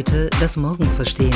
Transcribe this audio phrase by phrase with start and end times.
[0.00, 1.34] heute das Morgen verstehen.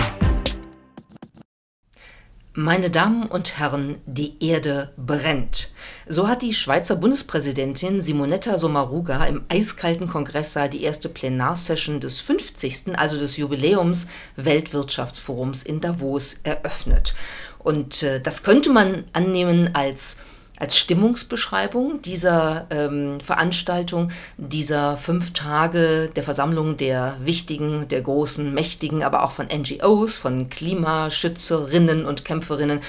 [2.54, 5.70] Meine Damen und Herren, die Erde brennt.
[6.08, 12.96] So hat die Schweizer Bundespräsidentin Simonetta Sommaruga im eiskalten Kongresssaal die erste Plenarsession des 50.,
[12.98, 14.06] also des Jubiläums
[14.36, 17.14] Weltwirtschaftsforums in Davos eröffnet.
[17.58, 20.16] Und äh, das könnte man annehmen als
[20.58, 29.02] als Stimmungsbeschreibung dieser ähm, Veranstaltung, dieser fünf Tage der Versammlung der wichtigen, der großen, mächtigen,
[29.02, 32.80] aber auch von NGOs, von Klimaschützerinnen und Kämpferinnen.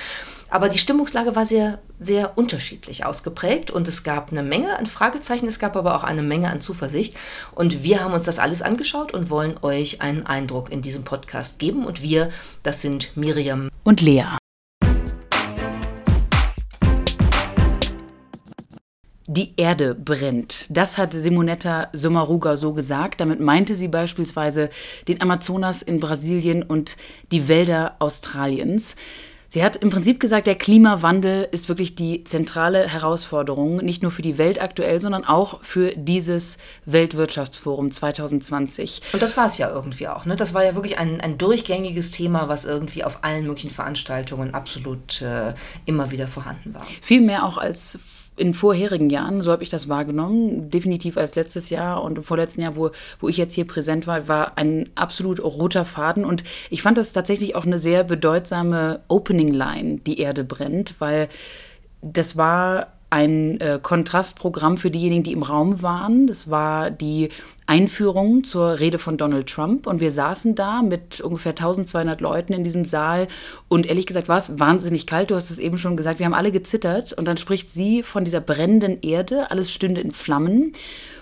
[0.50, 5.48] Aber die Stimmungslage war sehr, sehr unterschiedlich ausgeprägt und es gab eine Menge an Fragezeichen,
[5.48, 7.18] es gab aber auch eine Menge an Zuversicht.
[7.56, 11.58] Und wir haben uns das alles angeschaut und wollen euch einen Eindruck in diesem Podcast
[11.58, 11.86] geben.
[11.86, 12.30] Und wir,
[12.62, 14.38] das sind Miriam und Lea.
[19.28, 20.68] Die Erde brennt.
[20.70, 23.22] Das hat Simonetta Sommaruga so gesagt.
[23.22, 24.70] Damit meinte sie beispielsweise
[25.08, 26.96] den Amazonas in Brasilien und
[27.32, 28.96] die Wälder Australiens.
[29.56, 34.22] Sie hat im Prinzip gesagt, der Klimawandel ist wirklich die zentrale Herausforderung, nicht nur für
[34.22, 39.02] die Welt aktuell, sondern auch für dieses Weltwirtschaftsforum 2020.
[39.14, 40.26] Und das war es ja irgendwie auch.
[40.26, 40.36] Ne?
[40.36, 45.22] Das war ja wirklich ein, ein durchgängiges Thema, was irgendwie auf allen möglichen Veranstaltungen absolut
[45.22, 45.54] äh,
[45.86, 46.86] immer wieder vorhanden war.
[47.02, 47.98] Viel mehr auch als
[48.38, 52.62] in vorherigen Jahren, so habe ich das wahrgenommen, definitiv als letztes Jahr und im vorletzten
[52.62, 56.26] Jahr, wo, wo ich jetzt hier präsent war, war ein absolut roter Faden.
[56.26, 61.30] Und ich fand das tatsächlich auch eine sehr bedeutsame Opening Line, die Erde brennt, weil
[62.02, 66.28] das war ein äh, Kontrastprogramm für diejenigen, die im Raum waren.
[66.28, 67.30] Das war die
[67.66, 69.88] Einführung zur Rede von Donald Trump.
[69.88, 73.30] Und wir saßen da mit ungefähr 1200 Leuten in diesem Saal.
[73.70, 75.32] Und ehrlich gesagt war es wahnsinnig kalt.
[75.32, 77.14] Du hast es eben schon gesagt, wir haben alle gezittert.
[77.14, 80.74] Und dann spricht sie von dieser brennenden Erde, alles stünde in Flammen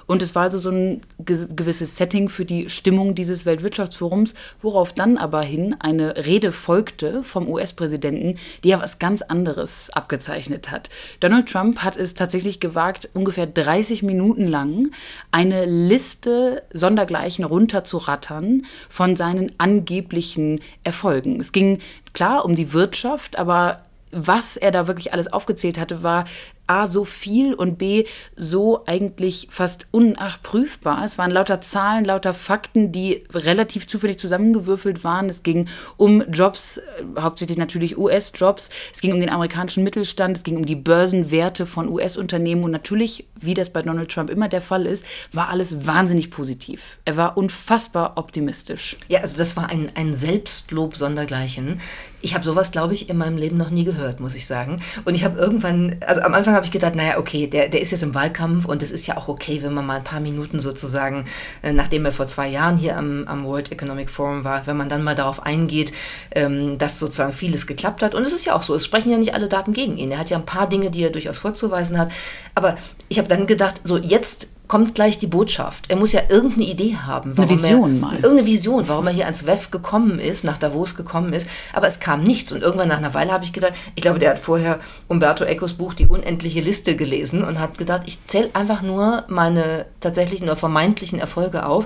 [0.07, 5.17] und es war also so ein gewisses Setting für die Stimmung dieses Weltwirtschaftsforums, worauf dann
[5.17, 10.89] aber hin eine Rede folgte vom US-Präsidenten, die ja was ganz anderes abgezeichnet hat.
[11.19, 14.91] Donald Trump hat es tatsächlich gewagt, ungefähr 30 Minuten lang
[15.31, 21.39] eine Liste sondergleichen runterzurattern von seinen angeblichen Erfolgen.
[21.39, 21.79] Es ging
[22.13, 23.83] klar um die Wirtschaft, aber
[24.13, 26.25] was er da wirklich alles aufgezählt hatte, war
[26.73, 31.03] A, so viel und B, so eigentlich fast unnachprüfbar.
[31.05, 35.29] Es waren lauter Zahlen, lauter Fakten, die relativ zufällig zusammengewürfelt waren.
[35.29, 35.67] Es ging
[35.97, 36.81] um Jobs, äh,
[37.19, 38.71] hauptsächlich natürlich US-Jobs.
[38.91, 40.37] Es ging um den amerikanischen Mittelstand.
[40.37, 42.63] Es ging um die Börsenwerte von US-Unternehmen.
[42.63, 46.97] Und natürlich, wie das bei Donald Trump immer der Fall ist, war alles wahnsinnig positiv.
[47.05, 48.97] Er war unfassbar optimistisch.
[49.09, 51.79] Ja, also das war ein, ein Selbstlob sondergleichen.
[52.21, 54.81] Ich habe sowas, glaube ich, in meinem Leben noch nie gehört, muss ich sagen.
[55.03, 57.91] Und ich habe irgendwann, also am Anfang habe ich gedacht, naja, okay, der, der ist
[57.91, 60.59] jetzt im Wahlkampf und es ist ja auch okay, wenn man mal ein paar Minuten
[60.59, 61.25] sozusagen,
[61.61, 64.89] äh, nachdem er vor zwei Jahren hier am, am World Economic Forum war, wenn man
[64.89, 65.93] dann mal darauf eingeht,
[66.31, 68.15] ähm, dass sozusagen vieles geklappt hat.
[68.15, 70.11] Und es ist ja auch so, es sprechen ja nicht alle Daten gegen ihn.
[70.11, 72.11] Er hat ja ein paar Dinge, die er durchaus vorzuweisen hat.
[72.55, 72.77] Aber
[73.09, 75.85] ich habe dann gedacht, so jetzt kommt gleich die Botschaft.
[75.91, 77.37] Er muss ja irgendeine Idee haben.
[77.37, 78.15] Warum eine Vision er, mal.
[78.15, 81.47] Irgendeine Vision, warum er hier ans WEF gekommen ist, nach Davos gekommen ist.
[81.73, 82.51] Aber es kam nichts.
[82.51, 85.73] Und irgendwann nach einer Weile habe ich gedacht, ich glaube, der hat vorher Umberto Ecos
[85.73, 90.55] Buch Die unendliche Liste gelesen und hat gedacht, ich zähle einfach nur meine tatsächlichen oder
[90.55, 91.85] vermeintlichen Erfolge auf.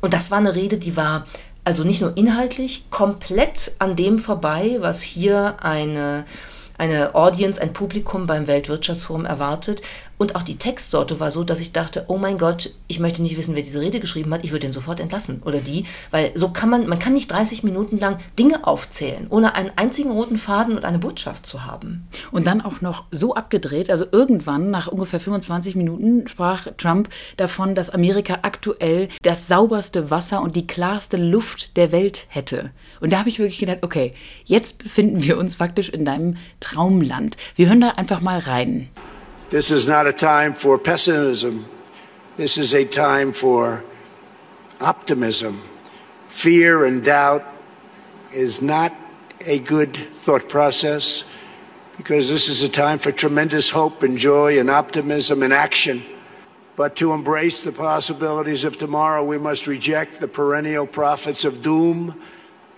[0.00, 1.26] Und das war eine Rede, die war
[1.64, 6.24] also nicht nur inhaltlich komplett an dem vorbei, was hier eine
[6.78, 9.82] eine Audience, ein Publikum beim Weltwirtschaftsforum erwartet.
[10.22, 13.36] Und auch die Textsorte war so, dass ich dachte, oh mein Gott, ich möchte nicht
[13.36, 15.42] wissen, wer diese Rede geschrieben hat, ich würde den sofort entlassen.
[15.44, 19.56] Oder die, weil so kann man, man kann nicht 30 Minuten lang Dinge aufzählen, ohne
[19.56, 22.06] einen einzigen roten Faden und eine Botschaft zu haben.
[22.30, 27.74] Und dann auch noch so abgedreht, also irgendwann nach ungefähr 25 Minuten sprach Trump davon,
[27.74, 32.70] dass Amerika aktuell das sauberste Wasser und die klarste Luft der Welt hätte.
[33.00, 37.36] Und da habe ich wirklich gedacht, okay, jetzt befinden wir uns faktisch in deinem Traumland.
[37.56, 38.88] Wir hören da einfach mal rein.
[39.52, 41.66] This is not a time for pessimism.
[42.38, 43.84] This is a time for
[44.80, 45.60] optimism.
[46.30, 47.44] Fear and doubt
[48.32, 48.96] is not
[49.42, 51.24] a good thought process
[51.98, 56.02] because this is a time for tremendous hope and joy and optimism and action.
[56.74, 62.18] But to embrace the possibilities of tomorrow, we must reject the perennial prophets of doom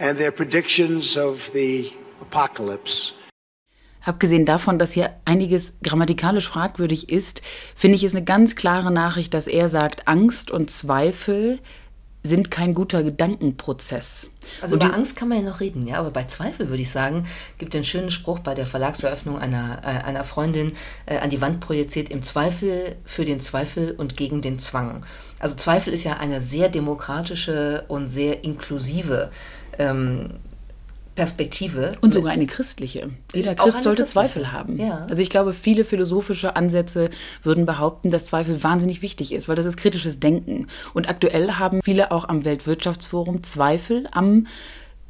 [0.00, 3.12] and their predictions of the apocalypse.
[4.04, 7.42] Abgesehen davon, dass hier einiges grammatikalisch fragwürdig ist,
[7.74, 11.58] finde ich es eine ganz klare Nachricht, dass er sagt, Angst und Zweifel
[12.26, 14.30] sind kein guter Gedankenprozess.
[14.62, 17.26] Also über Angst kann man ja noch reden, ja, aber bei Zweifel würde ich sagen,
[17.58, 20.72] gibt den schönen Spruch bei der Verlagseröffnung einer, äh, einer Freundin
[21.04, 25.04] äh, an die Wand projiziert, im Zweifel für den Zweifel und gegen den Zwang.
[25.38, 29.30] Also Zweifel ist ja eine sehr demokratische und sehr inklusive
[29.78, 30.30] ähm,
[31.14, 31.92] Perspektive.
[32.00, 33.10] Und sogar eine christliche.
[33.32, 34.78] Jeder Christ sollte Zweifel haben.
[34.78, 35.06] Ja.
[35.08, 37.10] Also ich glaube, viele philosophische Ansätze
[37.42, 40.66] würden behaupten, dass Zweifel wahnsinnig wichtig ist, weil das ist kritisches Denken.
[40.92, 44.46] Und aktuell haben viele auch am Weltwirtschaftsforum Zweifel am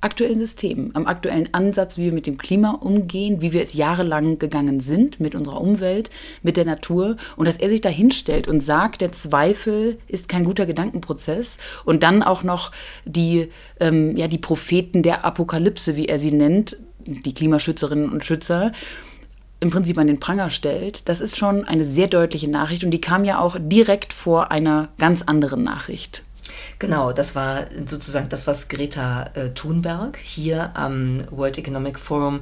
[0.05, 4.39] aktuellen System, am aktuellen Ansatz, wie wir mit dem Klima umgehen, wie wir es jahrelang
[4.39, 6.11] gegangen sind mit unserer Umwelt,
[6.43, 7.17] mit der Natur.
[7.37, 11.59] Und dass er sich da hinstellt und sagt, der Zweifel ist kein guter Gedankenprozess.
[11.85, 12.71] Und dann auch noch
[13.05, 13.49] die,
[13.81, 16.77] ähm, ja, die Propheten der Apokalypse, wie er sie nennt,
[17.07, 18.73] die Klimaschützerinnen und Schützer,
[19.61, 22.85] im Prinzip an den Pranger stellt, das ist schon eine sehr deutliche Nachricht.
[22.85, 26.24] Und die kam ja auch direkt vor einer ganz anderen Nachricht.
[26.79, 32.41] Genau, das war sozusagen das, was Greta äh, Thunberg hier am World Economic Forum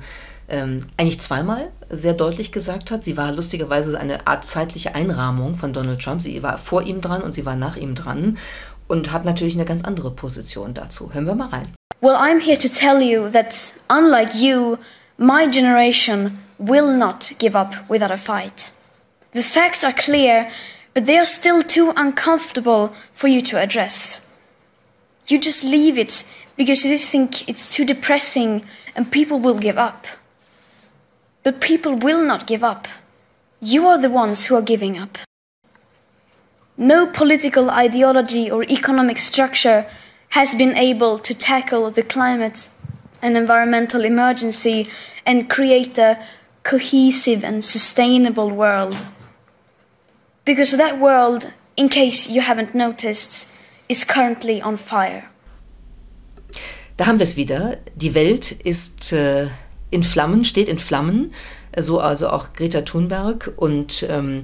[0.49, 3.05] ähm, eigentlich zweimal sehr deutlich gesagt hat.
[3.05, 6.23] Sie war lustigerweise eine Art zeitliche Einrahmung von Donald Trump.
[6.23, 8.39] Sie war vor ihm dran und sie war nach ihm dran
[8.89, 11.13] und hat natürlich eine ganz andere Position dazu.
[11.13, 11.69] Hören wir mal rein.
[12.01, 14.77] Well, I'm here to tell you that unlike you,
[15.19, 18.73] my generation will not give up without a fight.
[19.33, 20.47] The facts are clear
[20.95, 24.21] but they are still too uncomfortable for you to address.
[25.27, 26.25] You just leave it
[26.57, 30.07] because you think it's too depressing and people will give up.
[31.43, 32.87] But people will not give up.
[33.61, 35.19] You are the ones who are giving up.
[36.77, 39.87] No political ideology or economic structure
[40.31, 42.69] has been able to tackle the climate
[43.21, 44.89] and environmental emergency
[45.25, 46.19] and create a
[46.65, 48.97] cohesive and sustainable world.
[50.45, 53.47] Because that world, in case you haven't noticed,
[53.89, 55.25] is currently on fire.
[56.97, 57.79] Da haben wir es wieder.
[57.95, 59.49] Die Welt ist äh,
[59.91, 61.33] in Flammen, steht in Flammen.
[61.79, 63.53] So also auch Greta Thunberg.
[63.57, 64.43] Und ähm,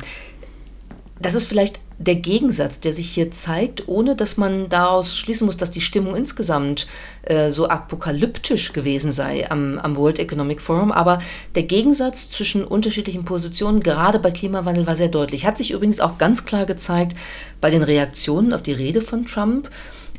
[1.21, 5.57] das ist vielleicht der Gegensatz, der sich hier zeigt, ohne dass man daraus schließen muss,
[5.57, 6.87] dass die Stimmung insgesamt
[7.23, 10.93] äh, so apokalyptisch gewesen sei am, am World Economic Forum.
[10.93, 11.19] Aber
[11.57, 15.45] der Gegensatz zwischen unterschiedlichen Positionen, gerade bei Klimawandel, war sehr deutlich.
[15.45, 17.17] Hat sich übrigens auch ganz klar gezeigt
[17.61, 19.69] bei den Reaktionen auf die Rede von Trump.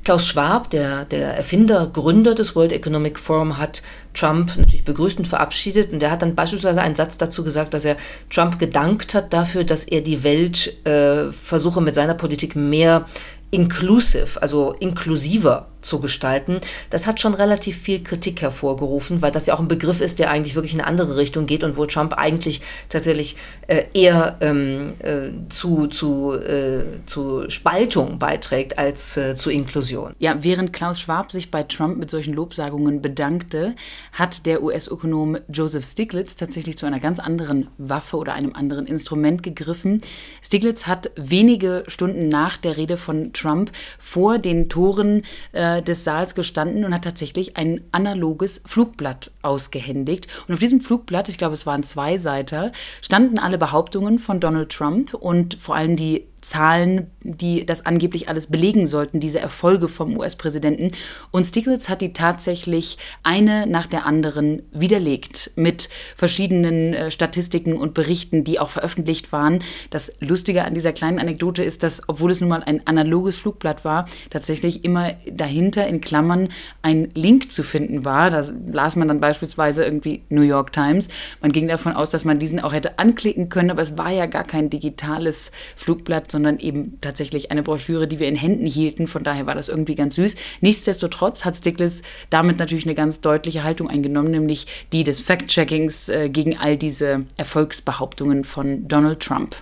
[0.03, 3.81] Klaus Schwab, der, der Erfinder, Gründer des World Economic Forum, hat
[4.13, 5.91] Trump natürlich begrüßt und verabschiedet.
[5.91, 7.97] Und er hat dann beispielsweise einen Satz dazu gesagt, dass er
[8.29, 13.05] Trump gedankt hat dafür, dass er die Welt äh, versuche mit seiner Politik mehr
[13.51, 16.59] inclusive, also inklusiver zu gestalten,
[16.89, 20.29] das hat schon relativ viel Kritik hervorgerufen, weil das ja auch ein Begriff ist, der
[20.29, 23.37] eigentlich wirklich in eine andere Richtung geht und wo Trump eigentlich tatsächlich
[23.67, 30.13] äh, eher ähm, äh, zu, zu, äh, zu Spaltung beiträgt als äh, zu Inklusion.
[30.19, 33.75] Ja, während Klaus Schwab sich bei Trump mit solchen Lobsagungen bedankte,
[34.11, 39.43] hat der US-Ökonom Joseph Stiglitz tatsächlich zu einer ganz anderen Waffe oder einem anderen Instrument
[39.43, 40.01] gegriffen.
[40.41, 46.03] Stiglitz hat wenige Stunden nach der Rede von Trump vor den Toren äh, äh, des
[46.03, 50.27] Saals gestanden und hat tatsächlich ein analoges Flugblatt ausgehändigt.
[50.47, 52.71] Und auf diesem Flugblatt, ich glaube, es waren zwei Seiten,
[53.01, 58.47] standen alle Behauptungen von Donald Trump und vor allem die Zahlen, die das angeblich alles
[58.47, 60.91] belegen sollten, diese Erfolge vom US-Präsidenten.
[61.31, 67.93] Und Stiglitz hat die tatsächlich eine nach der anderen widerlegt mit verschiedenen äh, Statistiken und
[67.93, 69.63] Berichten, die auch veröffentlicht waren.
[69.89, 73.83] Das Lustige an dieser kleinen Anekdote ist, dass, obwohl es nun mal ein analoges Flugblatt
[73.83, 76.49] war, tatsächlich immer dahinter in Klammern
[76.81, 78.29] ein Link zu finden war.
[78.29, 78.41] Da
[78.71, 81.09] las man dann beispielsweise irgendwie New York Times.
[81.41, 84.25] Man ging davon aus, dass man diesen auch hätte anklicken können, aber es war ja
[84.25, 89.07] gar kein digitales Flugblatt sondern eben tatsächlich eine Broschüre, die wir in Händen hielten.
[89.07, 90.35] Von daher war das irgendwie ganz süß.
[90.61, 96.29] Nichtsdestotrotz hat Stiglitz damit natürlich eine ganz deutliche Haltung eingenommen, nämlich die des Fact-Checkings äh,
[96.29, 99.55] gegen all diese Erfolgsbehauptungen von Donald Trump.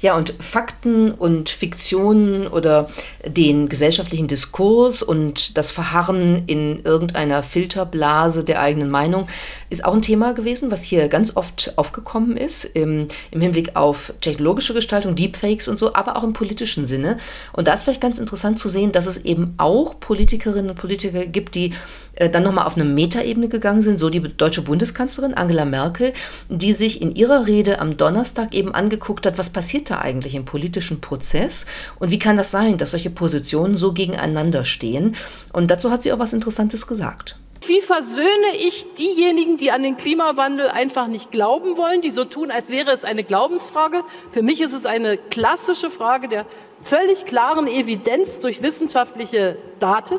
[0.00, 2.88] Ja, und Fakten und Fiktionen oder
[3.26, 9.26] den gesellschaftlichen Diskurs und das Verharren in irgendeiner Filterblase der eigenen Meinung
[9.68, 14.12] ist auch ein Thema gewesen, was hier ganz oft aufgekommen ist, im, im Hinblick auf
[14.20, 17.16] technologische Gestaltung, Deepfakes und so, aber auch im politischen Sinne.
[17.52, 21.26] Und da ist vielleicht ganz interessant zu sehen, dass es eben auch Politikerinnen und Politiker
[21.26, 21.74] gibt, die
[22.14, 26.12] äh, dann nochmal auf eine Metaebene gegangen sind, so die deutsche Bundeskanzlerin Angela Merkel,
[26.48, 30.44] die sich in ihrer Rede am Donnerstag eben angeguckt hat, was passiert da eigentlich im
[30.44, 31.64] politischen Prozess
[31.98, 35.16] und wie kann das sein, dass solche Positionen so gegeneinander stehen.
[35.50, 37.38] Und dazu hat sie auch was Interessantes gesagt.
[37.66, 42.50] Wie versöhne ich diejenigen, die an den Klimawandel einfach nicht glauben wollen, die so tun,
[42.50, 44.02] als wäre es eine Glaubensfrage?
[44.30, 46.44] Für mich ist es eine klassische Frage der
[46.82, 50.18] völlig klaren Evidenz durch wissenschaftliche Daten.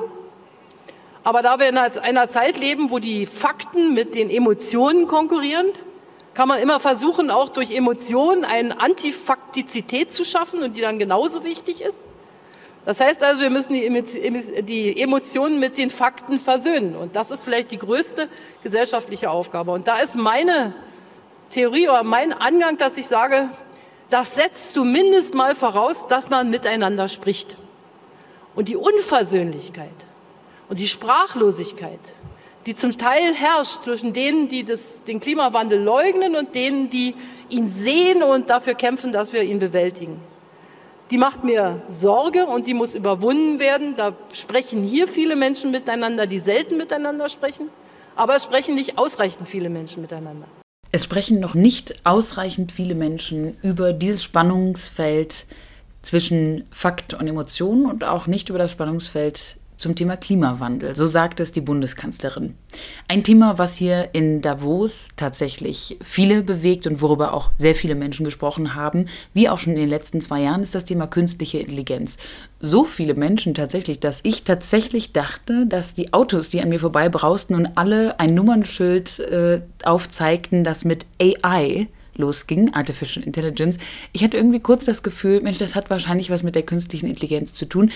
[1.23, 5.67] Aber da wir in einer Zeit leben, wo die Fakten mit den Emotionen konkurrieren,
[6.37, 11.43] kann man immer versuchen, auch durch Emotionen eine Antifaktizität zu schaffen und die dann genauso
[11.43, 12.05] wichtig ist.
[12.85, 16.95] Das heißt also, wir müssen die Emotionen mit den Fakten versöhnen.
[16.95, 18.29] Und das ist vielleicht die größte
[18.61, 19.71] gesellschaftliche Aufgabe.
[19.71, 20.75] Und da ist meine
[21.49, 23.49] Theorie oder mein Angang, dass ich sage,
[24.11, 27.57] das setzt zumindest mal voraus, dass man miteinander spricht.
[28.53, 29.89] Und die Unversöhnlichkeit
[30.69, 31.99] und die Sprachlosigkeit,
[32.67, 37.15] die zum Teil herrscht zwischen denen, die das, den Klimawandel leugnen und denen, die
[37.49, 40.21] ihn sehen und dafür kämpfen, dass wir ihn bewältigen
[41.11, 43.95] die macht mir Sorge und die muss überwunden werden.
[43.95, 47.69] Da sprechen hier viele Menschen miteinander, die selten miteinander sprechen,
[48.15, 50.47] aber es sprechen nicht ausreichend viele Menschen miteinander.
[50.91, 55.45] Es sprechen noch nicht ausreichend viele Menschen über dieses Spannungsfeld
[56.01, 60.95] zwischen Fakt und Emotion und auch nicht über das Spannungsfeld zum Thema Klimawandel.
[60.95, 62.55] So sagt es die Bundeskanzlerin.
[63.07, 68.23] Ein Thema, was hier in Davos tatsächlich viele bewegt und worüber auch sehr viele Menschen
[68.23, 72.17] gesprochen haben, wie auch schon in den letzten zwei Jahren, ist das Thema künstliche Intelligenz.
[72.59, 77.07] So viele Menschen tatsächlich, dass ich tatsächlich dachte, dass die Autos, die an mir vorbei
[77.09, 83.77] brausten und alle ein Nummernschild äh, aufzeigten, das mit AI losging, Artificial Intelligence.
[84.11, 87.53] Ich hatte irgendwie kurz das Gefühl, Mensch, das hat wahrscheinlich was mit der künstlichen Intelligenz
[87.53, 87.91] zu tun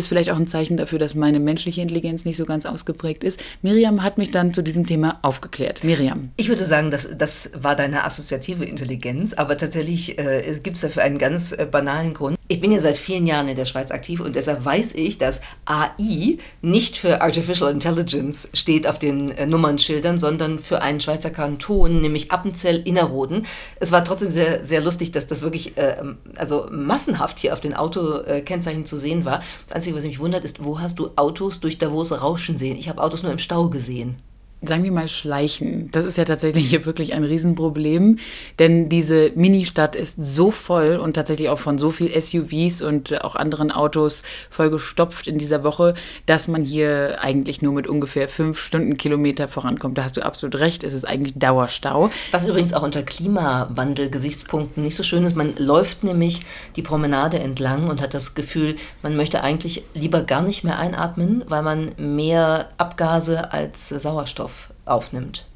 [0.00, 3.38] ist vielleicht auch ein Zeichen dafür, dass meine menschliche Intelligenz nicht so ganz ausgeprägt ist.
[3.60, 5.84] Miriam hat mich dann zu diesem Thema aufgeklärt.
[5.84, 6.30] Miriam.
[6.36, 11.02] Ich würde sagen, das, das war deine assoziative Intelligenz, aber tatsächlich äh, gibt es dafür
[11.02, 12.39] einen ganz äh, banalen Grund.
[12.52, 15.40] Ich bin ja seit vielen Jahren in der Schweiz aktiv und deshalb weiß ich, dass
[15.66, 22.00] AI nicht für Artificial Intelligence steht auf den äh, Nummernschildern, sondern für einen Schweizer Kanton,
[22.00, 23.46] nämlich Appenzell Innerrhoden.
[23.78, 26.02] Es war trotzdem sehr, sehr lustig, dass das wirklich äh,
[26.34, 29.44] also massenhaft hier auf den Autokennzeichen zu sehen war.
[29.68, 32.76] Das Einzige, was mich wundert, ist, wo hast du Autos durch Davos rauschen sehen?
[32.76, 34.16] Ich habe Autos nur im Stau gesehen
[34.62, 35.88] sagen wir mal, schleichen.
[35.90, 38.18] Das ist ja tatsächlich hier wirklich ein Riesenproblem,
[38.58, 43.36] denn diese Ministadt ist so voll und tatsächlich auch von so viel SUVs und auch
[43.36, 45.94] anderen Autos vollgestopft in dieser Woche,
[46.26, 49.96] dass man hier eigentlich nur mit ungefähr fünf Stundenkilometer vorankommt.
[49.96, 52.10] Da hast du absolut recht, es ist eigentlich Dauerstau.
[52.30, 56.42] Was übrigens auch unter Klimawandel-Gesichtspunkten nicht so schön ist, man läuft nämlich
[56.76, 61.44] die Promenade entlang und hat das Gefühl, man möchte eigentlich lieber gar nicht mehr einatmen,
[61.48, 65.46] weil man mehr Abgase als Sauerstoff Sauerstoff aufnimmt.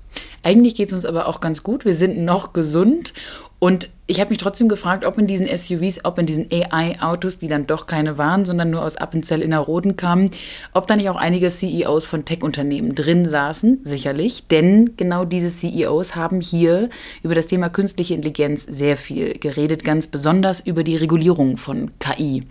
[0.42, 1.84] Eigentlich geht es uns aber auch ganz gut.
[1.84, 3.14] Wir sind noch gesund.
[3.60, 7.48] Und ich habe mich trotzdem gefragt, ob in diesen SUVs, ob in diesen AI-Autos, die
[7.48, 10.30] dann doch keine waren, sondern nur aus Appenzell Innerrhoden kamen,
[10.74, 13.80] ob da nicht auch einige CEOs von Tech-Unternehmen drin saßen.
[13.84, 16.90] Sicherlich, denn genau diese CEOs haben hier
[17.22, 22.42] über das Thema künstliche Intelligenz sehr viel geredet, ganz besonders über die Regulierung von KI.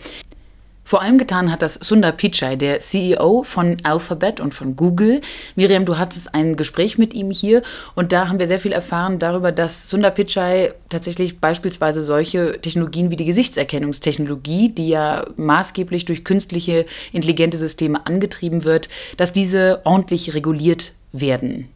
[0.86, 5.22] Vor allem getan hat das Sundar Pichai, der CEO von Alphabet und von Google.
[5.56, 7.62] Miriam, du hattest ein Gespräch mit ihm hier
[7.96, 13.12] und da haben wir sehr viel erfahren darüber, dass Sundar Pichai tatsächlich beispielsweise solche Technologien
[13.12, 20.34] wie die Gesichtserkennungstechnologie, die ja maßgeblich durch künstliche intelligente Systeme angetrieben wird, dass diese ordentlich
[20.34, 21.70] reguliert werden.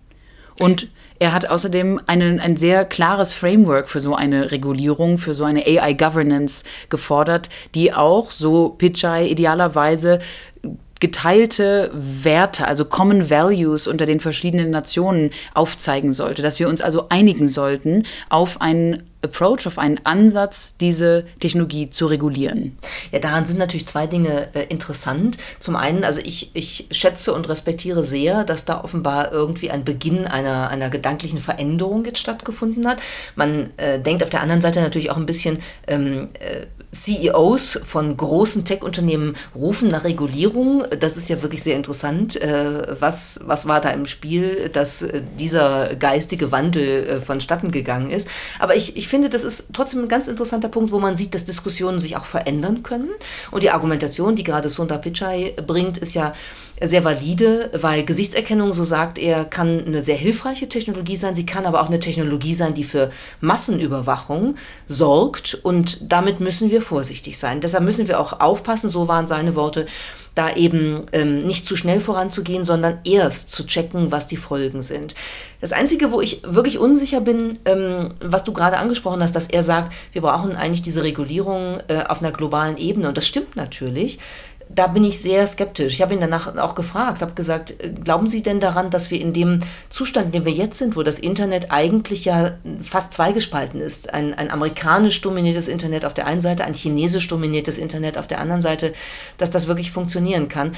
[0.59, 5.43] Und er hat außerdem einen, ein sehr klares Framework für so eine Regulierung, für so
[5.43, 10.19] eine AI-Governance gefordert, die auch, so Pichai idealerweise,
[10.99, 17.07] geteilte Werte, also Common Values unter den verschiedenen Nationen aufzeigen sollte, dass wir uns also
[17.09, 22.77] einigen sollten auf einen Approach, auf einen Ansatz, diese Technologie zu regulieren.
[23.11, 25.37] Ja, daran sind natürlich zwei Dinge äh, interessant.
[25.59, 30.27] Zum einen, also ich, ich schätze und respektiere sehr, dass da offenbar irgendwie ein Beginn
[30.27, 33.01] einer, einer gedanklichen Veränderung jetzt stattgefunden hat.
[33.35, 38.15] Man äh, denkt auf der anderen Seite natürlich auch ein bisschen, ähm, äh, CEOs von
[38.15, 40.83] großen Tech-Unternehmen rufen nach Regulierung.
[40.99, 42.39] Das ist ja wirklich sehr interessant.
[42.41, 48.09] Äh, was, was war da im Spiel, dass äh, dieser geistige Wandel äh, vonstatten gegangen
[48.09, 48.27] ist?
[48.59, 51.45] Aber ich, ich finde, das ist trotzdem ein ganz interessanter Punkt, wo man sieht, dass
[51.45, 53.09] Diskussionen sich auch verändern können.
[53.51, 56.33] Und die Argumentation, die gerade Sundar Pichai bringt, ist ja
[56.81, 61.35] sehr valide, weil Gesichtserkennung, so sagt er, kann eine sehr hilfreiche Technologie sein.
[61.35, 63.09] Sie kann aber auch eine Technologie sein, die für
[63.41, 64.55] Massenüberwachung
[64.87, 65.55] sorgt.
[65.63, 67.61] Und damit müssen wir vorsichtig sein.
[67.61, 69.87] Deshalb müssen wir auch aufpassen, so waren seine Worte,
[70.35, 75.15] da eben ähm, nicht zu schnell voranzugehen, sondern erst zu checken, was die Folgen sind.
[75.61, 79.63] Das Einzige, wo ich wirklich unsicher bin, ähm, was du gerade angesprochen hast, dass er
[79.63, 83.07] sagt, wir brauchen eigentlich diese Regulierung äh, auf einer globalen Ebene.
[83.07, 84.19] Und das stimmt natürlich.
[84.69, 85.93] Da bin ich sehr skeptisch.
[85.93, 89.19] Ich habe ihn danach auch gefragt, habe gesagt, äh, glauben Sie denn daran, dass wir
[89.19, 93.81] in dem Zustand, in dem wir jetzt sind, wo das Internet eigentlich ja fast zweigespalten
[93.81, 98.27] ist, ein, ein amerikanisch dominiertes Internet auf der einen Seite, ein chinesisch dominiertes Internet auf
[98.27, 98.93] der anderen Seite,
[99.37, 100.73] dass das wirklich funktionieren kann?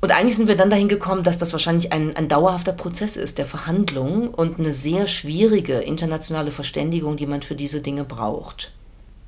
[0.00, 3.38] Und eigentlich sind wir dann dahin gekommen, dass das wahrscheinlich ein, ein dauerhafter Prozess ist
[3.38, 8.72] der Verhandlung und eine sehr schwierige internationale Verständigung, die man für diese Dinge braucht.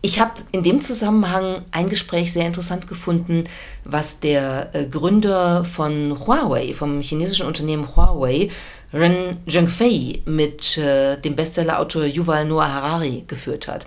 [0.04, 3.44] Ich habe in dem Zusammenhang ein Gespräch sehr interessant gefunden,
[3.84, 8.50] was der äh, Gründer von Huawei, vom chinesischen Unternehmen Huawei,
[8.92, 13.87] Ren Zhengfei, mit äh, dem Bestsellerautor Yuval Noah Harari geführt hat.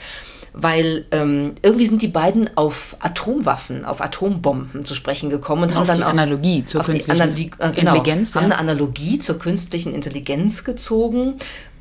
[0.53, 5.75] Weil ähm, irgendwie sind die beiden auf Atomwaffen, auf Atombomben zu sprechen gekommen und, und
[5.75, 9.37] haben dann die auch Analogie zur künstlichen Analogie, äh, genau, Intelligenz, haben eine Analogie zur
[9.37, 11.35] künstlichen Intelligenz gezogen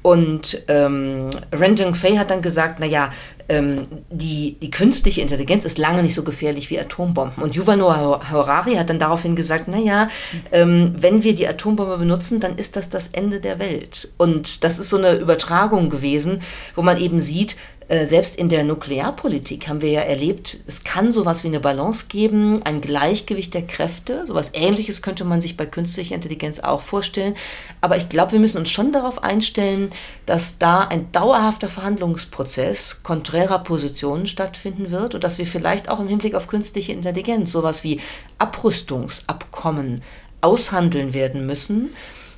[0.07, 3.11] und ähm, Ren Fei hat dann gesagt, naja,
[3.49, 7.43] ähm, die, die künstliche Intelligenz ist lange nicht so gefährlich wie Atombomben.
[7.43, 10.07] Und Yuval Noah Harari hat dann daraufhin gesagt, naja,
[10.53, 14.11] ähm, wenn wir die Atombombe benutzen, dann ist das das Ende der Welt.
[14.17, 16.41] Und das ist so eine Übertragung gewesen,
[16.77, 17.57] wo man eben sieht,
[17.89, 22.61] selbst in der Nuklearpolitik haben wir ja erlebt, es kann sowas wie eine Balance geben,
[22.65, 24.27] ein Gleichgewicht der Kräfte.
[24.27, 27.37] Sowas ähnliches könnte man sich bei künstlicher Intelligenz auch vorstellen.
[27.81, 29.91] Aber ich glaube, wir müssen uns schon darauf einstellen,
[30.27, 36.09] dass da ein dauerhafter Verhandlungsprozess konträrer Positionen stattfinden wird und dass wir vielleicht auch im
[36.09, 38.01] Hinblick auf künstliche Intelligenz sowas wie
[38.39, 40.03] Abrüstungsabkommen
[40.41, 41.91] aushandeln werden müssen,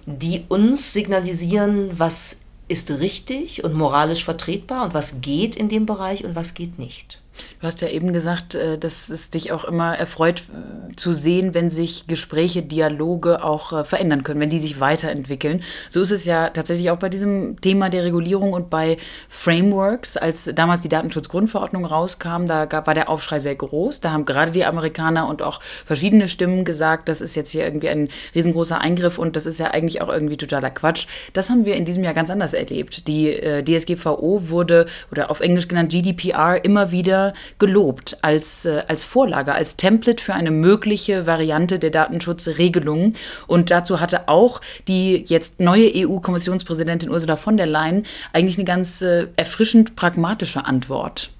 [0.05, 6.25] die uns signalisieren, was ist richtig und moralisch vertretbar und was geht in dem Bereich
[6.25, 7.21] und was geht nicht.
[7.61, 11.55] Du hast ja eben gesagt, äh, dass es dich auch immer erfreut äh, zu sehen,
[11.55, 15.63] wenn sich Gespräche, Dialoge auch äh, verändern können, wenn die sich weiterentwickeln.
[15.91, 18.97] So ist es ja tatsächlich auch bei diesem Thema der Regulierung und bei
[19.29, 20.17] Frameworks.
[20.17, 24.01] Als damals die Datenschutzgrundverordnung rauskam, da war der Aufschrei sehr groß.
[24.01, 27.89] Da haben gerade die Amerikaner und auch verschiedene Stimmen gesagt, das ist jetzt hier irgendwie
[27.89, 31.07] ein riesengroßer Eingriff und das ist ja eigentlich auch irgendwie totaler Quatsch.
[31.33, 33.09] Das haben wir in diesem Jahr ganz anders erlebt.
[33.09, 33.29] Die
[33.65, 37.28] DSGVO wurde, oder auf Englisch genannt GDPR, immer wieder
[37.59, 43.15] gelobt als, äh, als Vorlage, als Template für eine mögliche Variante der Datenschutzregelung.
[43.47, 49.03] Und dazu hatte auch die jetzt neue EU-Kommissionspräsidentin Ursula von der Leyen eigentlich eine ganz
[49.03, 51.31] äh, erfrischend pragmatische Antwort.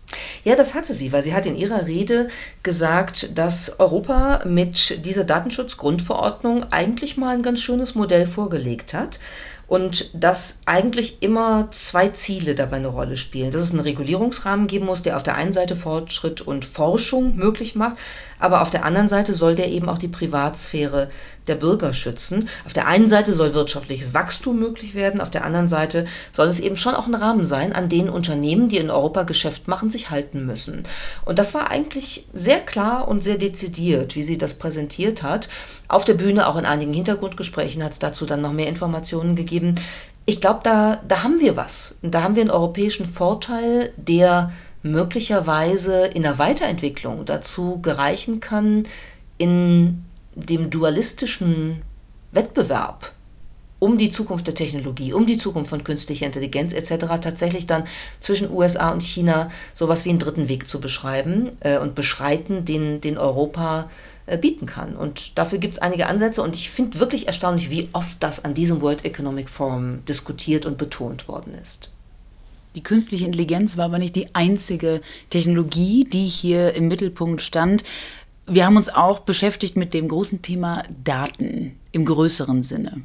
[0.45, 2.29] Ja, das hatte sie, weil sie hat in ihrer Rede
[2.63, 9.19] gesagt, dass Europa mit dieser Datenschutzgrundverordnung eigentlich mal ein ganz schönes Modell vorgelegt hat
[9.69, 13.51] und dass eigentlich immer zwei Ziele dabei eine Rolle spielen.
[13.51, 17.75] Dass es einen Regulierungsrahmen geben muss, der auf der einen Seite Fortschritt und Forschung möglich
[17.75, 17.97] macht,
[18.39, 21.11] aber auf der anderen Seite soll der eben auch die Privatsphäre
[21.49, 22.49] der Bürger schützen.
[22.67, 26.61] Auf der einen Seite soll wirtschaftliches Wachstum möglich werden, auf der anderen Seite soll es
[26.61, 30.11] eben schon auch ein Rahmen sein, an den Unternehmen, die in Europa Geschäft machen, sich
[30.11, 30.83] halten müssen.
[31.25, 35.49] Und das war eigentlich sehr klar und sehr dezidiert, wie sie das präsentiert hat.
[35.89, 39.75] Auf der Bühne, auch in einigen Hintergrundgesprächen, hat es dazu dann noch mehr Informationen gegeben.
[40.27, 41.99] Ich glaube, da, da haben wir was.
[42.03, 48.85] Da haben wir einen europäischen Vorteil, der möglicherweise in der Weiterentwicklung dazu gereichen kann,
[49.39, 50.05] in
[50.47, 51.83] dem dualistischen
[52.33, 53.13] Wettbewerb
[53.81, 57.07] um die Zukunft der Technologie, um die Zukunft von künstlicher Intelligenz etc.
[57.21, 57.85] tatsächlich dann
[58.19, 63.01] zwischen USA und China sowas wie einen dritten Weg zu beschreiben äh, und beschreiten, den,
[63.01, 63.89] den Europa
[64.27, 64.97] äh, bieten kann.
[64.97, 68.55] Und dafür gibt es einige Ansätze und ich finde wirklich erstaunlich, wie oft das an
[68.55, 71.91] diesem World Economic Forum diskutiert und betont worden ist.
[72.75, 77.83] Die künstliche Intelligenz war aber nicht die einzige Technologie, die hier im Mittelpunkt stand.
[78.51, 83.03] Wir haben uns auch beschäftigt mit dem großen Thema Daten im größeren Sinne.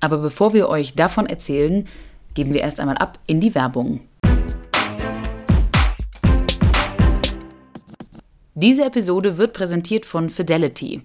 [0.00, 1.88] Aber bevor wir euch davon erzählen,
[2.34, 4.00] geben wir erst einmal ab in die Werbung.
[8.54, 11.00] Diese Episode wird präsentiert von Fidelity.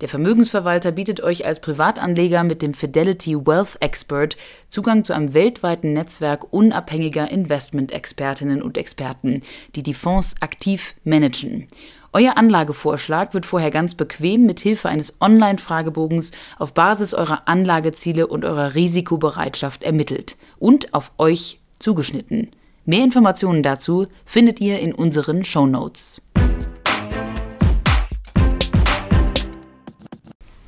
[0.00, 4.36] Der Vermögensverwalter bietet euch als Privatanleger mit dem Fidelity Wealth Expert
[4.68, 9.42] Zugang zu einem weltweiten Netzwerk unabhängiger Investment-Expertinnen und Experten,
[9.76, 11.68] die die Fonds aktiv managen.
[12.12, 18.44] Euer Anlagevorschlag wird vorher ganz bequem mit Hilfe eines Online-Fragebogens auf Basis eurer Anlageziele und
[18.44, 22.50] eurer Risikobereitschaft ermittelt und auf euch zugeschnitten.
[22.84, 26.22] Mehr Informationen dazu findet ihr in unseren Show Notes.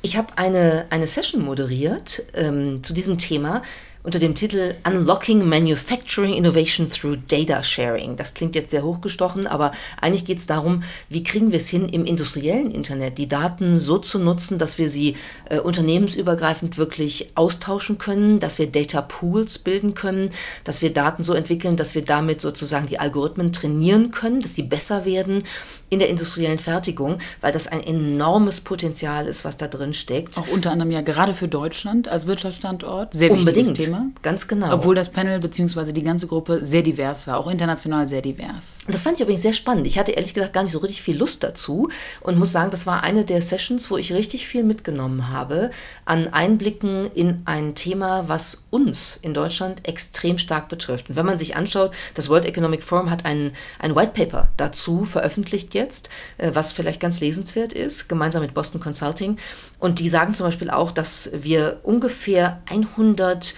[0.01, 3.61] Ich habe eine, eine Session moderiert ähm, zu diesem Thema,
[4.01, 8.15] unter dem Titel Unlocking Manufacturing Innovation Through Data Sharing.
[8.15, 11.89] Das klingt jetzt sehr hochgestochen, aber eigentlich geht es darum, wie kriegen wir es hin,
[11.89, 15.17] im industriellen Internet die Daten so zu nutzen, dass wir sie
[15.49, 20.31] äh, unternehmensübergreifend wirklich austauschen können, dass wir Data Pools bilden können,
[20.63, 24.63] dass wir Daten so entwickeln, dass wir damit sozusagen die Algorithmen trainieren können, dass sie
[24.63, 25.43] besser werden
[25.89, 30.37] in der industriellen Fertigung, weil das ein enormes Potenzial ist, was da drin steckt.
[30.37, 33.57] Auch unter anderem ja gerade für Deutschland als Wirtschaftsstandort sehr Unbedingt.
[33.57, 33.88] wichtiges Thema.
[34.21, 34.73] Ganz genau.
[34.73, 35.91] Obwohl das Panel bzw.
[35.93, 38.79] die ganze Gruppe sehr divers war, auch international sehr divers.
[38.87, 39.87] Das fand ich übrigens sehr spannend.
[39.87, 41.89] Ich hatte ehrlich gesagt gar nicht so richtig viel Lust dazu
[42.21, 45.71] und muss sagen, das war eine der Sessions, wo ich richtig viel mitgenommen habe
[46.05, 51.09] an Einblicken in ein Thema, was uns in Deutschland extrem stark betrifft.
[51.09, 55.05] Und wenn man sich anschaut, das World Economic Forum hat ein, ein White Paper dazu
[55.05, 59.37] veröffentlicht jetzt, äh, was vielleicht ganz lesenswert ist, gemeinsam mit Boston Consulting.
[59.79, 63.55] Und die sagen zum Beispiel auch, dass wir ungefähr 100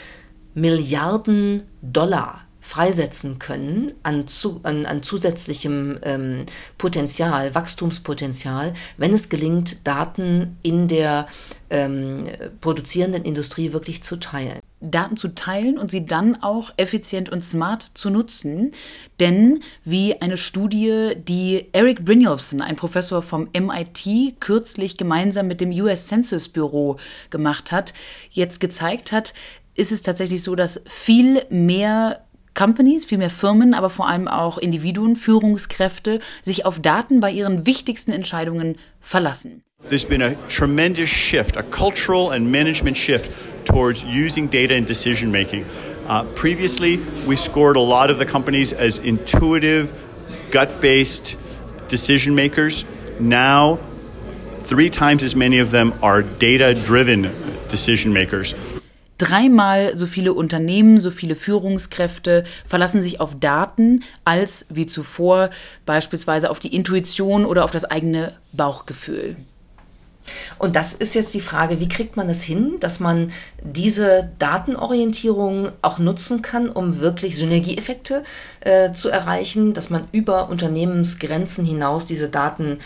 [0.53, 6.45] Milliarden Dollar freisetzen können an, zu, an, an zusätzlichem ähm,
[6.77, 11.25] Potenzial, Wachstumspotenzial, wenn es gelingt, Daten in der
[11.71, 12.27] ähm,
[12.61, 14.59] produzierenden Industrie wirklich zu teilen.
[14.79, 18.71] Daten zu teilen und sie dann auch effizient und smart zu nutzen.
[19.19, 25.71] Denn wie eine Studie, die Eric Brynjolfsson, ein Professor vom MIT, kürzlich gemeinsam mit dem
[25.71, 26.97] US Census Bureau
[27.29, 27.93] gemacht hat,
[28.31, 29.33] jetzt gezeigt hat,
[29.75, 32.21] ist es tatsächlich so, dass viel mehr
[32.53, 37.65] Companies, viel mehr Firmen, aber vor allem auch Individuen, Führungskräfte sich auf Daten bei ihren
[37.65, 39.63] wichtigsten Entscheidungen verlassen.
[39.88, 43.31] There's been a tremendous shift, a cultural and management shift
[43.65, 45.65] towards using data in decision making.
[46.07, 49.91] Uh, previously, we scored a lot of the companies as intuitive,
[50.51, 51.38] gut based
[51.88, 52.86] decision makers.
[53.19, 53.79] Now,
[54.60, 57.23] three times as many of them are data driven
[57.69, 58.53] decision makers.
[59.21, 65.51] Dreimal so viele Unternehmen, so viele Führungskräfte verlassen sich auf Daten als wie zuvor
[65.86, 69.36] beispielsweise auf die Intuition oder auf das eigene Bauchgefühl.
[70.57, 73.31] Und das ist jetzt die Frage, wie kriegt man es hin, dass man
[73.63, 78.23] diese Datenorientierung auch nutzen kann, um wirklich Synergieeffekte
[78.62, 82.79] äh, zu erreichen, dass man über Unternehmensgrenzen hinaus diese Daten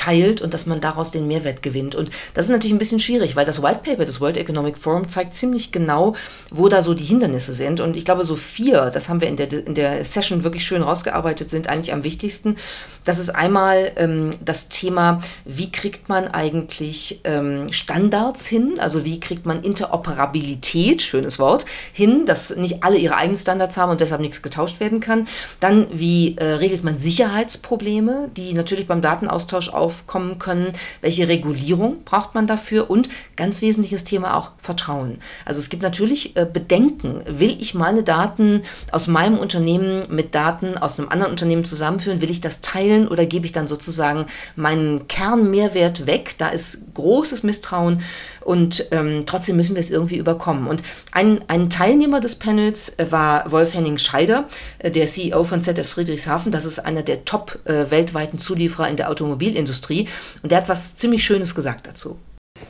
[0.00, 1.94] teilt und dass man daraus den Mehrwert gewinnt.
[1.94, 5.08] Und das ist natürlich ein bisschen schwierig, weil das White Paper des World Economic Forum
[5.08, 6.14] zeigt ziemlich genau,
[6.50, 7.80] wo da so die Hindernisse sind.
[7.80, 10.82] Und ich glaube, so vier, das haben wir in der, in der Session wirklich schön
[10.82, 12.56] rausgearbeitet, sind eigentlich am wichtigsten.
[13.04, 19.20] Das ist einmal ähm, das Thema, wie kriegt man eigentlich ähm, Standards hin, also wie
[19.20, 24.22] kriegt man Interoperabilität, schönes Wort, hin, dass nicht alle ihre eigenen Standards haben und deshalb
[24.22, 25.28] nichts getauscht werden kann.
[25.60, 32.34] Dann, wie äh, regelt man Sicherheitsprobleme, die natürlich beim Datenaustausch aufkommen können, welche Regulierung braucht
[32.34, 35.18] man dafür und ganz wesentliches Thema auch Vertrauen.
[35.44, 40.78] Also es gibt natürlich äh, Bedenken, will ich meine Daten aus meinem Unternehmen mit Daten
[40.78, 42.80] aus einem anderen Unternehmen zusammenführen, will ich das teilen?
[42.80, 44.26] teilen oder gebe ich dann sozusagen
[44.56, 46.34] meinen Kernmehrwert weg?
[46.38, 48.02] Da ist großes Misstrauen
[48.40, 50.66] und ähm, trotzdem müssen wir es irgendwie überkommen.
[50.66, 54.46] Und ein, ein Teilnehmer des Panels äh, war Wolf Henning Scheider,
[54.78, 56.52] äh, der CEO von ZF Friedrichshafen.
[56.52, 60.08] Das ist einer der top äh, weltweiten Zulieferer in der Automobilindustrie.
[60.42, 62.18] Und der hat was ziemlich Schönes gesagt dazu.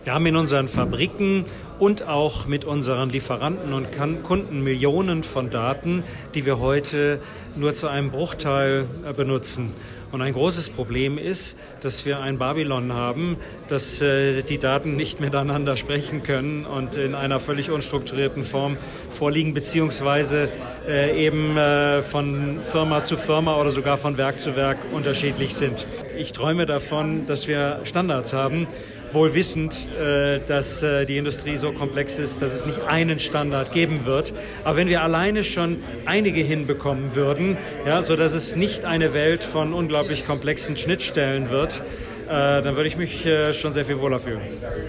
[0.05, 1.45] Wir haben in unseren Fabriken
[1.79, 3.89] und auch mit unseren Lieferanten und
[4.23, 6.05] Kunden Millionen von Daten,
[6.35, 7.21] die wir heute
[7.57, 9.73] nur zu einem Bruchteil benutzen.
[10.13, 13.37] Und ein großes Problem ist, dass wir ein Babylon haben,
[13.69, 18.77] dass äh, die Daten nicht miteinander sprechen können und in einer völlig unstrukturierten Form
[19.11, 20.49] vorliegen, beziehungsweise
[20.89, 25.87] äh, eben äh, von Firma zu Firma oder sogar von Werk zu Werk unterschiedlich sind.
[26.19, 28.67] Ich träume davon, dass wir Standards haben
[29.13, 33.73] wohl wissend, äh, dass äh, die Industrie so komplex ist, dass es nicht einen Standard
[33.73, 34.33] geben wird.
[34.65, 39.73] Aber wenn wir alleine schon einige hinbekommen würden, ja, sodass es nicht eine Welt von
[39.73, 41.83] unglaublich komplexen Schnittstellen wird,
[42.27, 44.41] äh, dann würde ich mich schon sehr viel wohler fühlen.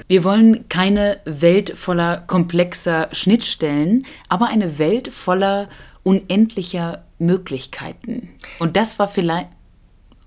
[0.08, 5.70] Wir wollen keine Welt voller komplexer Schnittstellen, aber eine Welt voller
[6.04, 8.30] unendlicher Möglichkeiten.
[8.60, 9.48] Und das war vielleicht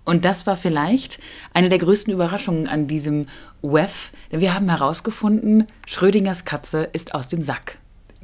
[0.04, 1.18] und das war vielleicht
[1.52, 3.26] eine der größten Überraschungen an diesem
[3.62, 7.78] WEF, denn wir haben herausgefunden, Schrödingers Katze ist aus dem Sack.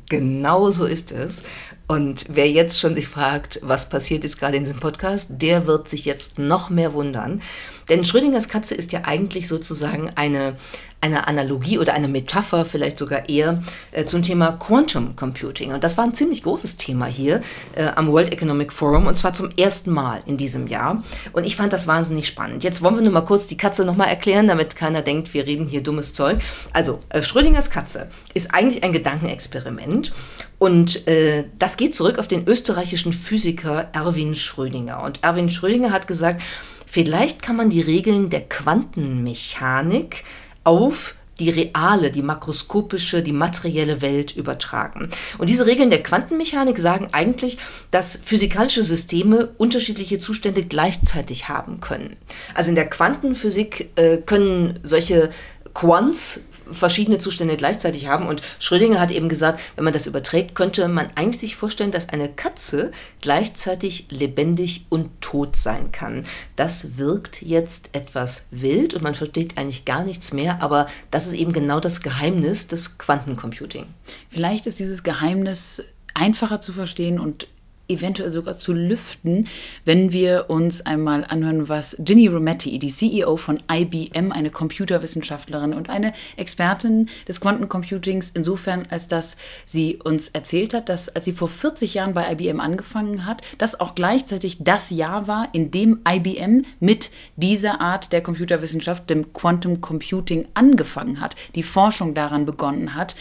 [0.08, 1.44] Genau so ist es.
[1.90, 5.88] Und wer jetzt schon sich fragt, was passiert jetzt gerade in diesem Podcast, der wird
[5.88, 7.42] sich jetzt noch mehr wundern.
[7.88, 10.55] Denn Schrödingers Katze ist ja eigentlich sozusagen eine,
[11.00, 15.72] eine Analogie oder eine Metapher, vielleicht sogar eher, äh, zum Thema Quantum Computing.
[15.72, 17.40] Und das war ein ziemlich großes Thema hier
[17.74, 21.03] äh, am World Economic Forum und zwar zum ersten Mal in diesem Jahr.
[21.33, 22.62] Und ich fand das wahnsinnig spannend.
[22.62, 25.66] Jetzt wollen wir nur mal kurz die Katze nochmal erklären, damit keiner denkt, wir reden
[25.66, 26.38] hier dummes Zeug.
[26.72, 30.12] Also, äh, Schrödingers Katze ist eigentlich ein Gedankenexperiment
[30.60, 35.02] Und äh, das geht zurück auf den österreichischen Physiker Erwin Schrödinger.
[35.02, 36.42] Und Erwin Schrödinger hat gesagt,
[36.86, 40.22] vielleicht kann man die Regeln der Quantenmechanik
[40.62, 45.08] auf die reale, die makroskopische, die materielle Welt übertragen.
[45.38, 47.56] Und diese Regeln der Quantenmechanik sagen eigentlich,
[47.90, 52.18] dass physikalische Systeme unterschiedliche Zustände gleichzeitig haben können.
[52.52, 55.30] Also in der Quantenphysik äh, können solche
[55.74, 58.26] Quants verschiedene Zustände gleichzeitig haben.
[58.26, 62.09] Und Schrödinger hat eben gesagt, wenn man das überträgt, könnte man eigentlich sich vorstellen, dass
[62.09, 66.24] eine Katze gleichzeitig lebendig und tot sein kann.
[66.56, 71.35] Das wirkt jetzt etwas wild und man versteht eigentlich gar nichts mehr, aber das ist
[71.35, 73.87] eben genau das Geheimnis des Quantencomputing.
[74.28, 77.46] Vielleicht ist dieses Geheimnis einfacher zu verstehen und
[77.90, 79.48] eventuell sogar zu lüften,
[79.85, 85.90] wenn wir uns einmal anhören, was Ginny Rometty, die CEO von IBM, eine Computerwissenschaftlerin und
[85.90, 91.48] eine Expertin des Quantencomputings, insofern als dass sie uns erzählt hat, dass als sie vor
[91.48, 96.62] 40 Jahren bei IBM angefangen hat, das auch gleichzeitig das Jahr war, in dem IBM
[96.79, 103.16] mit dieser Art der Computerwissenschaft, dem Quantum Computing, angefangen hat, die Forschung daran begonnen hat.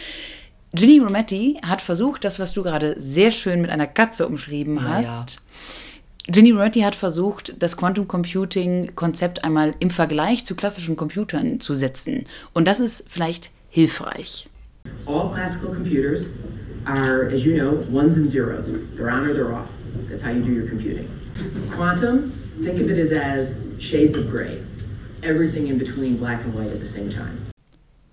[0.73, 5.35] Ginny Rometty hat versucht, das, was du gerade sehr schön mit einer Katze umschrieben hast.
[5.35, 6.31] Ja.
[6.31, 11.73] Ginny Rometty hat versucht, das Quantum Computing Konzept einmal im Vergleich zu klassischen Computern zu
[11.73, 12.27] setzen.
[12.53, 14.47] Und das ist vielleicht hilfreich.
[15.07, 16.33] All classical computers
[16.85, 18.75] are, as you know, ones and zeros.
[18.95, 19.69] They're on or they're off.
[20.07, 21.07] That's how you do your computing.
[21.75, 22.31] Quantum,
[22.63, 24.61] think of it as, as shades of gray.
[25.23, 27.48] Everything in between black and white at the same time.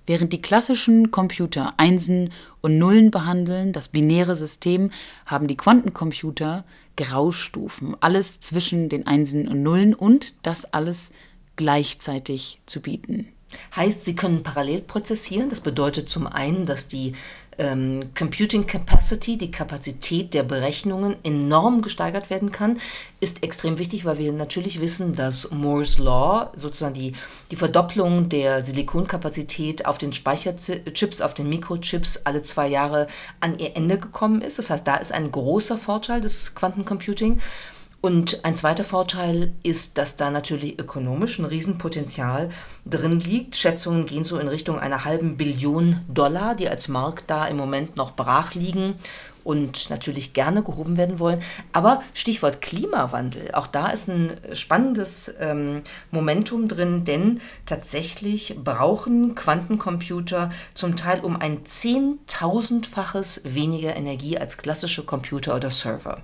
[0.07, 4.91] Während die klassischen Computer Einsen und Nullen behandeln, das binäre System,
[5.27, 6.65] haben die Quantencomputer
[6.97, 11.13] Graustufen, alles zwischen den Einsen und Nullen und das alles
[11.57, 13.29] gleichzeitig zu bieten.
[13.75, 15.49] Heißt, sie können parallel prozessieren.
[15.49, 17.15] Das bedeutet zum einen, dass die
[17.59, 22.79] ähm, Computing Capacity, die Kapazität der Berechnungen enorm gesteigert werden kann,
[23.21, 27.13] ist extrem wichtig, weil wir natürlich wissen, dass Moore's Law, sozusagen die,
[27.51, 33.07] die Verdopplung der Silikonkapazität auf den Speicherchips, auf den Mikrochips alle zwei Jahre
[33.41, 34.59] an ihr Ende gekommen ist.
[34.59, 37.41] Das heißt, da ist ein großer Vorteil des Quantencomputing.
[38.01, 42.51] Und ein zweiter Vorteil ist, dass da natürlich ökonomisch ein Riesenpotenzial
[42.85, 43.57] drin liegt.
[43.57, 47.97] Schätzungen gehen so in Richtung einer halben Billion Dollar, die als Markt da im Moment
[47.97, 48.95] noch brach liegen
[49.47, 51.41] und natürlich gerne gehoben werden wollen.
[51.73, 60.51] Aber Stichwort Klimawandel, auch da ist ein spannendes ähm, Momentum drin, denn tatsächlich brauchen Quantencomputer
[60.75, 66.23] zum Teil um ein zehntausendfaches weniger Energie als klassische Computer oder Server.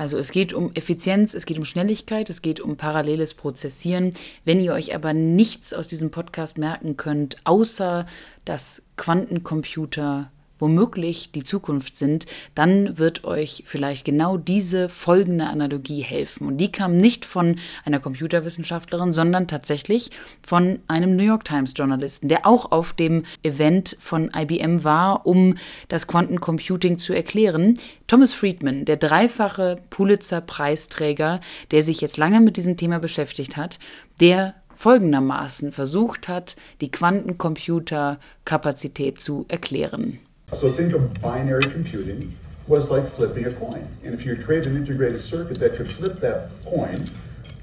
[0.00, 4.14] Also es geht um Effizienz, es geht um Schnelligkeit, es geht um paralleles Prozessieren.
[4.46, 8.06] Wenn ihr euch aber nichts aus diesem Podcast merken könnt, außer
[8.46, 16.46] dass Quantencomputer womöglich die Zukunft sind, dann wird euch vielleicht genau diese folgende Analogie helfen.
[16.46, 20.10] Und die kam nicht von einer Computerwissenschaftlerin, sondern tatsächlich
[20.46, 25.56] von einem New York Times Journalisten, der auch auf dem Event von IBM war, um
[25.88, 27.78] das Quantencomputing zu erklären.
[28.06, 33.78] Thomas Friedman, der dreifache Pulitzer-Preisträger, der sich jetzt lange mit diesem Thema beschäftigt hat,
[34.20, 40.18] der folgendermaßen versucht hat, die Quantencomputer-Kapazität zu erklären.
[40.56, 42.36] So think of binary computing
[42.66, 43.88] was like flipping a coin.
[44.04, 47.08] And if you create an integrated circuit that could flip that coin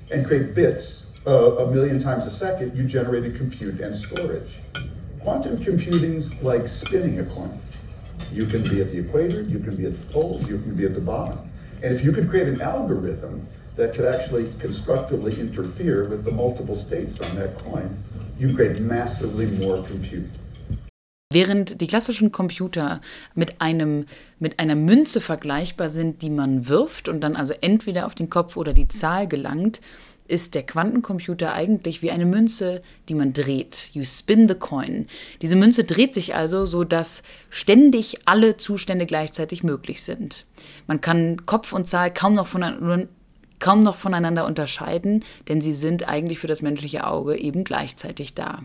[0.09, 4.59] and create bits uh, a million times a second, you generated compute and storage.
[5.19, 7.59] Quantum computing's like spinning a coin.
[8.31, 10.85] You can be at the equator, you can be at the pole, you can be
[10.85, 11.39] at the bottom.
[11.83, 16.75] And if you could create an algorithm that could actually constructively interfere with the multiple
[16.75, 18.01] states on that coin,
[18.39, 20.29] you create massively more compute.
[21.33, 23.01] Während die klassischen Computer
[23.35, 24.05] mit, einem,
[24.39, 28.55] mit einer Münze vergleichbar sind, die man wirft und dann also entweder auf den Kopf
[28.55, 29.81] oder die Zahl gelangt,
[30.29, 33.89] ist der Quantencomputer eigentlich wie eine Münze, die man dreht.
[33.91, 35.07] You spin the coin.
[35.41, 40.45] Diese Münze dreht sich also, so dass ständig alle Zustände gleichzeitig möglich sind.
[40.87, 43.07] Man kann Kopf und Zahl kaum noch voneinander
[43.59, 48.61] kaum noch voneinander unterscheiden, denn sie sind eigentlich für das menschliche Auge eben gleichzeitig da.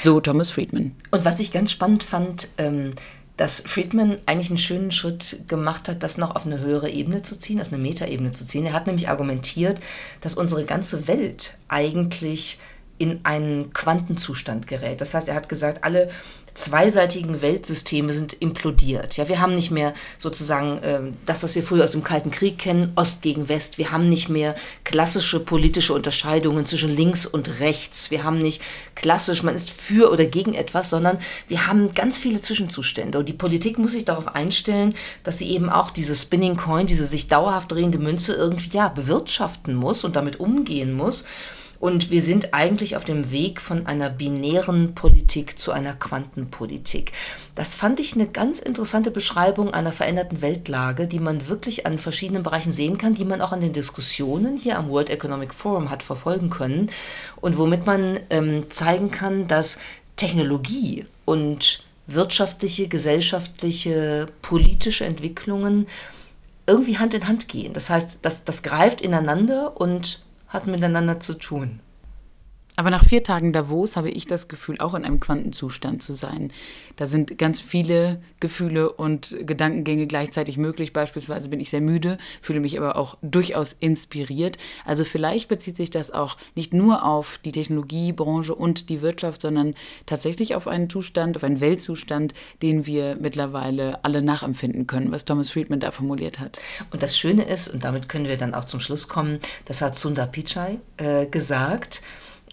[0.00, 0.92] So Thomas Friedman.
[1.10, 2.92] Und was ich ganz spannend fand, ähm,
[3.36, 7.38] dass Friedman eigentlich einen schönen Schritt gemacht hat, das noch auf eine höhere Ebene zu
[7.38, 8.66] ziehen, auf eine Metaebene zu ziehen.
[8.66, 9.80] Er hat nämlich argumentiert,
[10.20, 12.58] dass unsere ganze Welt eigentlich
[12.98, 15.00] in einen Quantenzustand gerät.
[15.00, 16.10] Das heißt, er hat gesagt, alle
[16.54, 19.16] zweiseitigen Weltsysteme sind implodiert.
[19.16, 22.58] Ja, wir haben nicht mehr sozusagen äh, das, was wir früher aus dem Kalten Krieg
[22.58, 23.78] kennen, Ost gegen West.
[23.78, 28.10] Wir haben nicht mehr klassische politische Unterscheidungen zwischen links und rechts.
[28.10, 28.60] Wir haben nicht
[28.94, 33.18] klassisch, man ist für oder gegen etwas, sondern wir haben ganz viele Zwischenzustände.
[33.18, 37.06] Und die Politik muss sich darauf einstellen, dass sie eben auch diese Spinning Coin, diese
[37.06, 41.24] sich dauerhaft drehende Münze irgendwie ja bewirtschaften muss und damit umgehen muss.
[41.82, 47.10] Und wir sind eigentlich auf dem Weg von einer binären Politik zu einer Quantenpolitik.
[47.56, 52.44] Das fand ich eine ganz interessante Beschreibung einer veränderten Weltlage, die man wirklich an verschiedenen
[52.44, 56.04] Bereichen sehen kann, die man auch an den Diskussionen hier am World Economic Forum hat
[56.04, 56.88] verfolgen können
[57.40, 59.80] und womit man ähm, zeigen kann, dass
[60.14, 65.88] Technologie und wirtschaftliche, gesellschaftliche, politische Entwicklungen
[66.64, 67.72] irgendwie Hand in Hand gehen.
[67.72, 71.80] Das heißt, das, das greift ineinander und hat miteinander zu tun.
[72.76, 76.52] Aber nach vier Tagen Davos habe ich das Gefühl, auch in einem Quantenzustand zu sein.
[76.96, 80.94] Da sind ganz viele Gefühle und Gedankengänge gleichzeitig möglich.
[80.94, 84.56] Beispielsweise bin ich sehr müde, fühle mich aber auch durchaus inspiriert.
[84.86, 89.74] Also vielleicht bezieht sich das auch nicht nur auf die Technologiebranche und die Wirtschaft, sondern
[90.06, 92.32] tatsächlich auf einen Zustand, auf einen Weltzustand,
[92.62, 96.58] den wir mittlerweile alle nachempfinden können, was Thomas Friedman da formuliert hat.
[96.90, 99.98] Und das Schöne ist, und damit können wir dann auch zum Schluss kommen, das hat
[99.98, 102.02] Sundar Pichai äh, gesagt,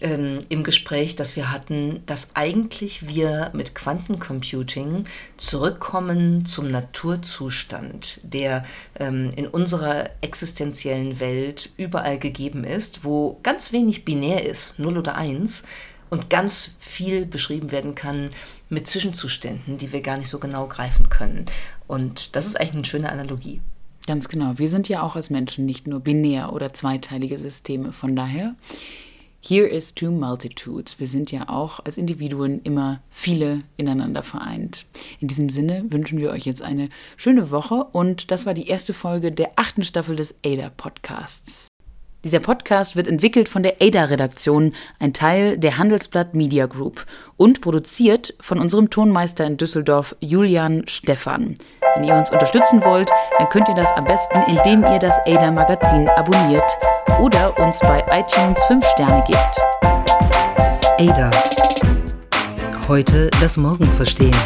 [0.00, 5.04] ähm, im Gespräch, das wir hatten, dass eigentlich wir mit Quantencomputing
[5.36, 8.64] zurückkommen zum Naturzustand, der
[8.98, 15.16] ähm, in unserer existenziellen Welt überall gegeben ist, wo ganz wenig binär ist, 0 oder
[15.16, 15.64] 1,
[16.10, 18.30] und ganz viel beschrieben werden kann
[18.68, 21.44] mit Zwischenzuständen, die wir gar nicht so genau greifen können.
[21.86, 23.60] Und das ist eigentlich eine schöne Analogie.
[24.06, 24.58] Ganz genau.
[24.58, 27.92] Wir sind ja auch als Menschen nicht nur binär oder zweiteilige Systeme.
[27.92, 28.56] Von daher
[29.42, 31.00] Here is to multitudes.
[31.00, 34.84] Wir sind ja auch als Individuen immer viele ineinander vereint.
[35.18, 38.92] In diesem Sinne wünschen wir euch jetzt eine schöne Woche und das war die erste
[38.92, 41.69] Folge der achten Staffel des ADA Podcasts.
[42.22, 47.06] Dieser Podcast wird entwickelt von der ADA-Redaktion, ein Teil der Handelsblatt Media Group
[47.38, 51.54] und produziert von unserem Tonmeister in Düsseldorf, Julian Stephan.
[51.94, 56.08] Wenn ihr uns unterstützen wollt, dann könnt ihr das am besten, indem ihr das ADA-Magazin
[56.10, 56.76] abonniert
[57.22, 59.56] oder uns bei iTunes 5 Sterne gebt.
[60.98, 61.30] ADA.
[62.86, 64.36] Heute das Morgen verstehen.